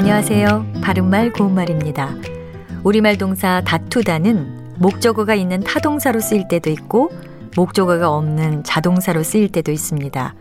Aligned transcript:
안녕하세요. 0.00 0.80
바른말 0.82 1.30
고운말입니다. 1.30 2.14
우리말 2.84 3.18
동사 3.18 3.60
다투다는 3.60 4.76
목적어가 4.78 5.34
있는 5.34 5.60
타동사로 5.60 6.20
쓰일 6.20 6.48
때도 6.48 6.70
있고 6.70 7.10
목적어가 7.54 8.08
없는 8.10 8.64
자동사로 8.64 9.22
쓰일 9.22 9.52
때도 9.52 9.70
있습니다. 9.70 10.34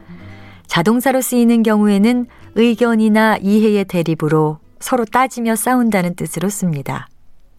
자동사로 0.65 1.19
쓰이는 1.19 1.61
경우에는 1.63 2.27
의견이나 2.55 3.35
이해의 3.41 3.83
대립으로 3.83 4.59
서로 4.79 5.03
따지며 5.03 5.57
싸운다는 5.57 6.15
뜻으로 6.15 6.47
씁니다. 6.47 7.09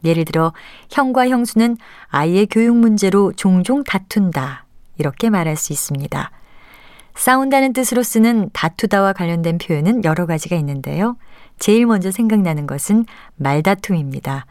예를 0.03 0.25
들어 0.25 0.55
형과 0.89 1.29
형수는 1.29 1.77
아이의 2.09 2.46
교육 2.46 2.77
문제로 2.77 3.30
종종 3.35 3.85
다툰다. 3.85 4.64
이렇게 4.96 5.29
말할 5.29 5.55
수 5.57 5.74
있습니다. 5.74 6.30
싸운다는 7.20 7.74
뜻으로 7.74 8.02
쓰는 8.02 8.48
다투다와 8.55 9.12
관련된 9.12 9.59
표현은 9.59 10.05
여러 10.05 10.24
가지가 10.24 10.56
있는데요. 10.56 11.19
제일 11.59 11.84
먼저 11.84 12.10
생각나는 12.10 12.66
것은 12.66 13.05
말다툼입니다. 13.37 14.46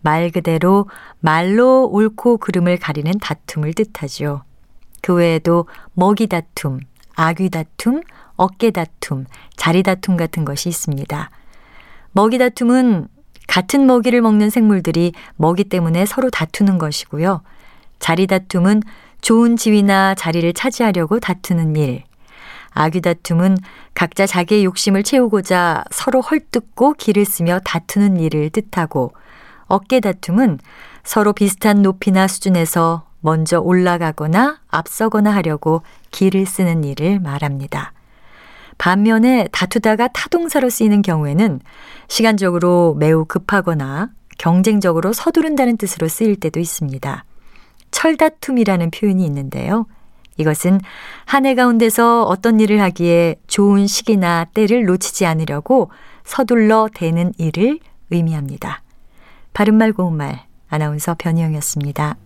말 0.00 0.32
그대로 0.32 0.88
말로 1.20 1.86
옳고 1.86 2.38
그름을 2.38 2.76
가리는 2.76 3.12
다툼을 3.20 3.72
뜻하죠. 3.72 4.42
그 5.00 5.14
외에도 5.14 5.66
먹이 5.94 6.26
다툼, 6.26 6.80
아귀 7.14 7.50
다툼, 7.50 8.02
어깨 8.34 8.72
다툼, 8.72 9.24
자리 9.56 9.84
다툼 9.84 10.16
같은 10.16 10.44
것이 10.44 10.68
있습니다. 10.68 11.30
먹이 12.10 12.38
다툼은 12.38 13.06
같은 13.46 13.86
먹이를 13.86 14.22
먹는 14.22 14.50
생물들이 14.50 15.12
먹이 15.36 15.62
때문에 15.62 16.04
서로 16.04 16.30
다투는 16.30 16.78
것이고요. 16.78 17.42
자리 18.00 18.26
다툼은 18.26 18.82
좋은 19.20 19.56
지위나 19.56 20.16
자리를 20.16 20.52
차지하려고 20.52 21.20
다투는 21.20 21.76
일. 21.76 22.07
아귀 22.78 23.00
다툼은 23.00 23.56
각자 23.92 24.24
자기의 24.24 24.64
욕심을 24.64 25.02
채우고자 25.02 25.82
서로 25.90 26.20
헐뜯고 26.20 26.92
길을 26.92 27.24
쓰며 27.24 27.58
다투는 27.64 28.20
일을 28.20 28.50
뜻하고 28.50 29.12
어깨 29.66 29.98
다툼은 29.98 30.60
서로 31.02 31.32
비슷한 31.32 31.82
높이나 31.82 32.28
수준에서 32.28 33.04
먼저 33.18 33.58
올라가거나 33.58 34.60
앞서거나 34.68 35.34
하려고 35.34 35.82
길을 36.12 36.46
쓰는 36.46 36.84
일을 36.84 37.18
말합니다. 37.18 37.92
반면에 38.78 39.48
다투다가 39.50 40.06
타동사로 40.08 40.70
쓰이는 40.70 41.02
경우에는 41.02 41.58
시간적으로 42.06 42.94
매우 42.96 43.24
급하거나 43.24 44.10
경쟁적으로 44.38 45.12
서두른다는 45.12 45.78
뜻으로 45.78 46.06
쓰일 46.06 46.36
때도 46.36 46.60
있습니다. 46.60 47.24
철다툼이라는 47.90 48.92
표현이 48.92 49.24
있는데요. 49.24 49.86
이것은 50.38 50.80
한 51.24 51.44
해 51.46 51.54
가운데서 51.54 52.24
어떤 52.24 52.60
일을 52.60 52.80
하기에 52.80 53.36
좋은 53.46 53.86
시기나 53.86 54.46
때를 54.54 54.84
놓치지 54.84 55.26
않으려고 55.26 55.90
서둘러 56.24 56.88
대는 56.94 57.32
일을 57.38 57.78
의미합니다. 58.10 58.82
바른말 59.52 59.92
고운말 59.92 60.44
아나운서 60.68 61.14
변희영이었습니다. 61.18 62.16